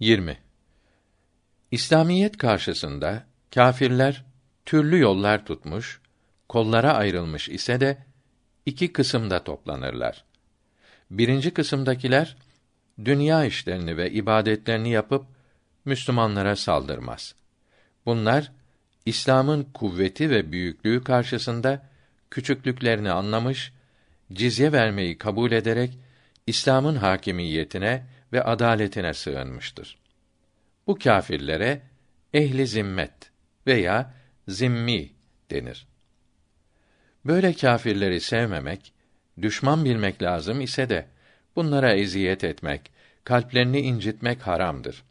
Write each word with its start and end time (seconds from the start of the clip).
20. 0.00 0.38
İslamiyet 1.70 2.38
karşısında 2.38 3.26
kâfirler 3.54 4.24
türlü 4.64 4.98
yollar 4.98 5.44
tutmuş, 5.46 6.00
kollara 6.48 6.94
ayrılmış 6.94 7.48
ise 7.48 7.80
de 7.80 7.98
iki 8.66 8.92
kısımda 8.92 9.44
toplanırlar. 9.44 10.24
Birinci 11.10 11.50
kısımdakiler 11.50 12.36
dünya 13.04 13.44
işlerini 13.44 13.96
ve 13.96 14.10
ibadetlerini 14.10 14.90
yapıp 14.90 15.26
Müslümanlara 15.84 16.56
saldırmaz. 16.56 17.34
Bunlar 18.06 18.52
İslam'ın 19.06 19.64
kuvveti 19.74 20.30
ve 20.30 20.52
büyüklüğü 20.52 21.04
karşısında 21.04 21.86
küçüklüklerini 22.30 23.10
anlamış, 23.10 23.72
cizye 24.32 24.72
vermeyi 24.72 25.18
kabul 25.18 25.52
ederek 25.52 25.98
İslam'ın 26.46 26.96
hakimiyetine 26.96 28.02
ve 28.32 28.42
adaletine 28.42 29.14
sığınmıştır. 29.14 29.98
Bu 30.86 30.98
kâfirlere 30.98 31.82
ehli 32.34 32.66
zimmet 32.66 33.12
veya 33.66 34.14
zimmi 34.48 35.10
denir. 35.50 35.86
Böyle 37.24 37.52
kâfirleri 37.52 38.20
sevmemek, 38.20 38.92
düşman 39.42 39.84
bilmek 39.84 40.22
lazım 40.22 40.60
ise 40.60 40.88
de 40.88 41.06
bunlara 41.56 41.92
eziyet 41.92 42.44
etmek, 42.44 42.90
kalplerini 43.24 43.80
incitmek 43.80 44.46
haramdır. 44.46 45.02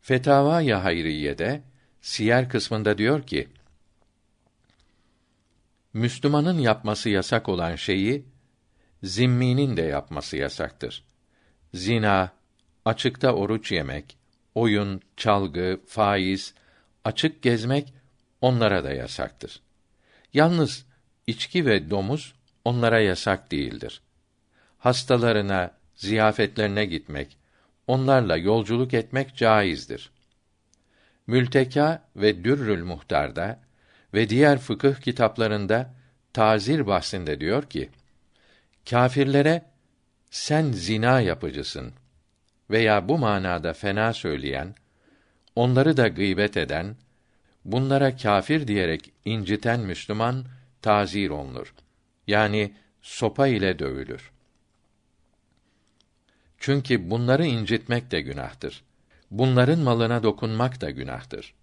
Fetava 0.00 0.60
ya 0.60 0.84
Hayriye'de 0.84 1.62
siyer 2.00 2.48
kısmında 2.48 2.98
diyor 2.98 3.26
ki: 3.26 3.48
Müslümanın 5.92 6.58
yapması 6.58 7.10
yasak 7.10 7.48
olan 7.48 7.76
şeyi 7.76 8.24
zimminin 9.02 9.76
de 9.76 9.82
yapması 9.82 10.36
yasaktır. 10.36 11.04
Zina, 11.74 12.30
açıkta 12.84 13.32
oruç 13.32 13.72
yemek, 13.72 14.16
oyun, 14.54 15.00
çalgı, 15.16 15.80
faiz, 15.86 16.54
açık 17.04 17.42
gezmek 17.42 17.94
onlara 18.40 18.84
da 18.84 18.92
yasaktır. 18.92 19.60
Yalnız 20.34 20.86
içki 21.26 21.66
ve 21.66 21.90
domuz 21.90 22.34
onlara 22.64 23.00
yasak 23.00 23.50
değildir. 23.50 24.02
Hastalarına, 24.78 25.70
ziyafetlerine 25.94 26.84
gitmek, 26.84 27.36
onlarla 27.86 28.36
yolculuk 28.36 28.94
etmek 28.94 29.36
caizdir. 29.36 30.10
Mülteka 31.26 32.02
ve 32.16 32.44
Dürrül 32.44 32.84
Muhtar'da 32.84 33.60
ve 34.14 34.28
diğer 34.28 34.58
fıkıh 34.58 34.94
kitaplarında 34.94 35.94
tazir 36.32 36.86
bahsinde 36.86 37.40
diyor 37.40 37.62
ki: 37.62 37.90
Kâfirlere 38.90 39.73
sen 40.34 40.72
zina 40.72 41.20
yapıcısın 41.20 41.92
veya 42.70 43.08
bu 43.08 43.18
manada 43.18 43.72
fena 43.72 44.12
söyleyen, 44.12 44.74
onları 45.56 45.96
da 45.96 46.08
gıybet 46.08 46.56
eden, 46.56 46.96
bunlara 47.64 48.16
kâfir 48.16 48.68
diyerek 48.68 49.12
inciten 49.24 49.80
Müslüman 49.80 50.44
tazir 50.82 51.30
olunur. 51.30 51.74
Yani 52.26 52.72
sopa 53.02 53.46
ile 53.46 53.78
dövülür. 53.78 54.30
Çünkü 56.58 57.10
bunları 57.10 57.46
incitmek 57.46 58.10
de 58.10 58.20
günahtır. 58.20 58.84
Bunların 59.30 59.78
malına 59.78 60.22
dokunmak 60.22 60.80
da 60.80 60.90
günahtır. 60.90 61.54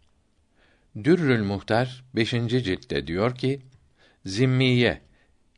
Dürrül 1.04 1.44
Muhtar 1.44 2.04
5. 2.16 2.30
ciltte 2.30 3.08
diyor 3.08 3.36
ki: 3.36 3.62
Zimmiye 4.26 5.02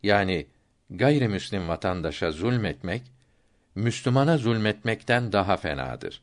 yani 0.03 0.47
gayrimüslim 0.93 1.67
vatandaşa 1.67 2.31
zulmetmek 2.31 3.01
Müslümana 3.75 4.37
zulmetmekten 4.37 5.31
daha 5.31 5.57
fenadır. 5.57 6.21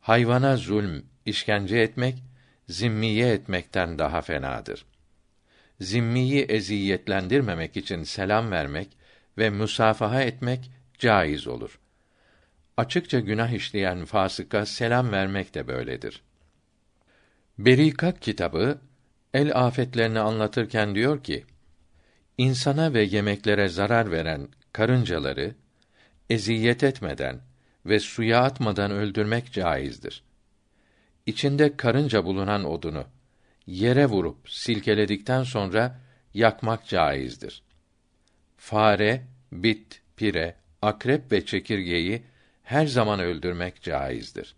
Hayvana 0.00 0.56
zulm, 0.56 1.02
işkence 1.26 1.78
etmek 1.78 2.22
zimmiye 2.68 3.32
etmekten 3.32 3.98
daha 3.98 4.20
fenadır. 4.20 4.84
Zimmiyi 5.80 6.42
eziyetlendirmemek 6.42 7.76
için 7.76 8.02
selam 8.02 8.50
vermek 8.50 8.88
ve 9.38 9.50
musafaha 9.50 10.22
etmek 10.22 10.70
caiz 10.98 11.46
olur. 11.46 11.80
Açıkça 12.76 13.20
günah 13.20 13.50
işleyen 13.50 14.04
fasıka 14.04 14.66
selam 14.66 15.12
vermek 15.12 15.54
de 15.54 15.68
böyledir. 15.68 16.22
Berikat 17.58 18.20
kitabı 18.20 18.80
el 19.34 19.56
afetlerini 19.66 20.20
anlatırken 20.20 20.94
diyor 20.94 21.22
ki: 21.24 21.44
İnsana 22.38 22.94
ve 22.94 23.02
yemeklere 23.02 23.68
zarar 23.68 24.10
veren 24.10 24.48
karıncaları 24.72 25.54
eziyet 26.30 26.84
etmeden 26.84 27.40
ve 27.86 28.00
suya 28.00 28.42
atmadan 28.42 28.90
öldürmek 28.90 29.52
caizdir. 29.52 30.22
İçinde 31.26 31.76
karınca 31.76 32.24
bulunan 32.24 32.64
odunu 32.64 33.04
yere 33.66 34.06
vurup 34.06 34.50
silkeledikten 34.50 35.42
sonra 35.42 36.00
yakmak 36.34 36.86
caizdir. 36.86 37.62
Fare, 38.56 39.22
bit, 39.52 40.02
pire, 40.16 40.56
akrep 40.82 41.32
ve 41.32 41.46
çekirgeyi 41.46 42.22
her 42.62 42.86
zaman 42.86 43.20
öldürmek 43.20 43.82
caizdir. 43.82 44.54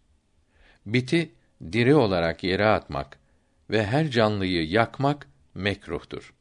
Biti 0.87 1.31
diri 1.73 1.95
olarak 1.95 2.45
yere 2.45 2.67
atmak 2.67 3.19
ve 3.71 3.87
her 3.87 4.11
canlıyı 4.11 4.69
yakmak 4.69 5.27
mekruhtur. 5.55 6.36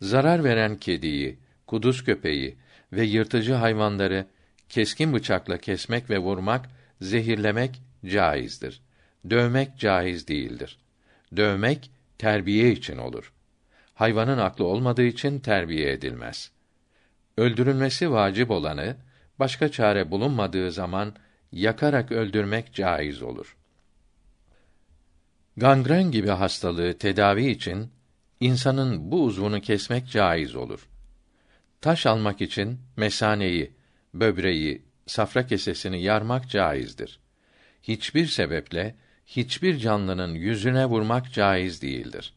Zarar 0.00 0.44
veren 0.44 0.76
kediyi, 0.76 1.38
kuduz 1.66 2.04
köpeği 2.04 2.56
ve 2.92 3.04
yırtıcı 3.04 3.54
hayvanları 3.54 4.26
keskin 4.68 5.12
bıçakla 5.12 5.58
kesmek 5.58 6.10
ve 6.10 6.18
vurmak, 6.18 6.68
zehirlemek 7.00 7.82
caizdir. 8.06 8.80
Dövmek 9.30 9.78
caiz 9.78 10.28
değildir. 10.28 10.78
Dövmek 11.36 11.90
terbiye 12.18 12.72
için 12.72 12.98
olur. 12.98 13.32
Hayvanın 13.94 14.38
aklı 14.38 14.64
olmadığı 14.64 15.02
için 15.02 15.40
terbiye 15.40 15.92
edilmez. 15.92 16.50
Öldürülmesi 17.36 18.10
vacip 18.10 18.50
olanı 18.50 18.96
başka 19.38 19.68
çare 19.70 20.10
bulunmadığı 20.10 20.72
zaman 20.72 21.14
yakarak 21.52 22.12
öldürmek 22.12 22.74
caiz 22.74 23.22
olur. 23.22 23.56
Gangren 25.56 26.10
gibi 26.10 26.28
hastalığı 26.28 26.98
tedavi 26.98 27.46
için 27.46 27.90
insanın 28.40 29.10
bu 29.10 29.22
uzvunu 29.22 29.60
kesmek 29.60 30.08
caiz 30.08 30.56
olur. 30.56 30.88
Taş 31.80 32.06
almak 32.06 32.40
için 32.40 32.80
mesaneyi, 32.96 33.72
böbreği, 34.14 34.82
safra 35.06 35.46
kesesini 35.46 36.02
yarmak 36.02 36.50
caizdir. 36.50 37.20
Hiçbir 37.82 38.26
sebeple 38.26 38.94
hiçbir 39.26 39.78
canlının 39.78 40.34
yüzüne 40.34 40.86
vurmak 40.86 41.32
caiz 41.32 41.82
değildir. 41.82 42.34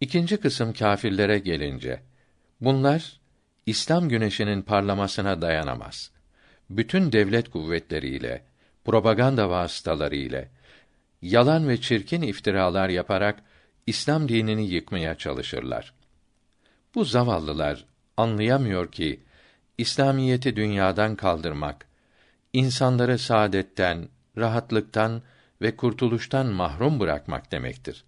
İkinci 0.00 0.36
kısım 0.36 0.72
kâfirlere 0.72 1.38
gelince, 1.38 2.02
bunlar 2.60 3.20
İslam 3.66 4.08
güneşinin 4.08 4.62
parlamasına 4.62 5.42
dayanamaz. 5.42 6.10
Bütün 6.70 7.12
devlet 7.12 7.50
kuvvetleriyle, 7.50 8.44
propaganda 8.84 9.50
vasıtaları 9.50 10.16
ile 10.16 10.48
yalan 11.22 11.68
ve 11.68 11.80
çirkin 11.80 12.22
iftiralar 12.22 12.88
yaparak 12.88 13.42
İslam 13.86 14.28
dinini 14.28 14.66
yıkmaya 14.66 15.14
çalışırlar. 15.18 15.92
Bu 16.94 17.04
zavallılar 17.04 17.84
anlayamıyor 18.16 18.92
ki 18.92 19.20
İslamiyeti 19.78 20.56
dünyadan 20.56 21.16
kaldırmak, 21.16 21.86
insanları 22.52 23.18
saadetten, 23.18 24.08
rahatlıktan 24.38 25.22
ve 25.62 25.76
kurtuluştan 25.76 26.46
mahrum 26.46 27.00
bırakmak 27.00 27.52
demektir. 27.52 28.04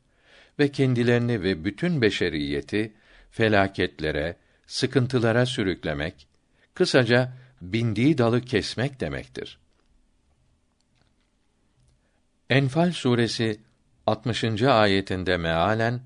Ve 0.58 0.72
kendilerini 0.72 1.42
ve 1.42 1.64
bütün 1.64 2.02
beşeriyeti 2.02 2.92
felaketlere, 3.30 4.36
sıkıntılara 4.66 5.46
sürüklemek, 5.46 6.26
kısaca 6.74 7.32
bindiği 7.62 8.18
dalı 8.18 8.40
kesmek 8.40 9.00
demektir. 9.00 9.58
Enfal 12.50 12.92
suresi 12.92 13.60
60. 14.08 14.62
ayetinde 14.62 15.36
mealen 15.36 16.00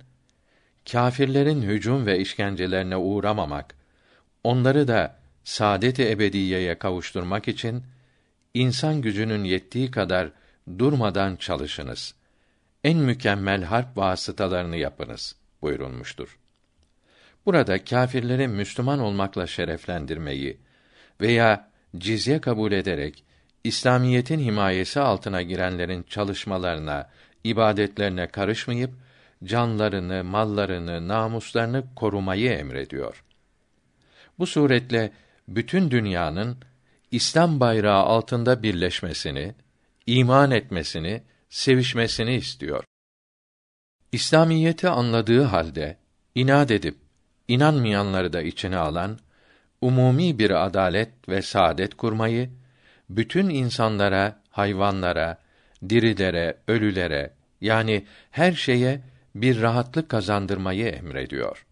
kâfirlerin 0.92 1.62
hücum 1.62 2.06
ve 2.06 2.18
işkencelerine 2.18 2.96
uğramamak, 2.96 3.74
onları 4.44 4.88
da 4.88 5.16
saadet-i 5.44 6.10
ebediyeye 6.10 6.78
kavuşturmak 6.78 7.48
için 7.48 7.82
insan 8.54 9.00
gücünün 9.02 9.44
yettiği 9.44 9.90
kadar 9.90 10.30
durmadan 10.78 11.36
çalışınız. 11.36 12.14
En 12.84 12.98
mükemmel 12.98 13.62
harp 13.62 13.96
vasıtalarını 13.96 14.76
yapınız 14.76 15.36
buyurulmuştur. 15.62 16.38
Burada 17.46 17.84
kâfirleri 17.84 18.48
Müslüman 18.48 18.98
olmakla 18.98 19.46
şereflendirmeyi 19.46 20.56
veya 21.20 21.70
cizye 21.98 22.40
kabul 22.40 22.72
ederek 22.72 23.24
İslamiyetin 23.64 24.38
himayesi 24.38 25.00
altına 25.00 25.42
girenlerin 25.42 26.02
çalışmalarına, 26.02 27.08
ibadetlerine 27.44 28.26
karışmayıp 28.26 28.90
canlarını, 29.44 30.24
mallarını, 30.24 31.08
namuslarını 31.08 31.84
korumayı 31.96 32.50
emrediyor. 32.50 33.24
Bu 34.38 34.46
suretle 34.46 35.12
bütün 35.48 35.90
dünyanın 35.90 36.56
İslam 37.10 37.60
bayrağı 37.60 38.02
altında 38.02 38.62
birleşmesini, 38.62 39.54
iman 40.06 40.50
etmesini, 40.50 41.22
sevişmesini 41.48 42.34
istiyor. 42.34 42.84
İslamiyeti 44.12 44.88
anladığı 44.88 45.42
halde 45.42 45.96
inat 46.34 46.70
edip 46.70 46.96
inanmayanları 47.48 48.32
da 48.32 48.42
içine 48.42 48.76
alan 48.76 49.18
umumi 49.80 50.38
bir 50.38 50.64
adalet 50.66 51.28
ve 51.28 51.42
saadet 51.42 51.94
kurmayı 51.94 52.50
bütün 53.10 53.48
insanlara, 53.50 54.42
hayvanlara, 54.50 55.38
dirilere, 55.88 56.56
ölülere 56.68 57.30
yani 57.60 58.04
her 58.30 58.52
şeye 58.52 59.00
bir 59.34 59.60
rahatlık 59.60 60.08
kazandırmayı 60.08 60.86
emrediyor. 60.86 61.66